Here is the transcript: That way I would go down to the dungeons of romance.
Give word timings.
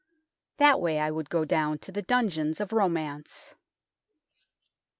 That 0.57 0.81
way 0.81 0.97
I 0.99 1.11
would 1.11 1.29
go 1.29 1.45
down 1.45 1.77
to 1.77 1.91
the 1.91 2.01
dungeons 2.01 2.59
of 2.59 2.73
romance. 2.73 3.53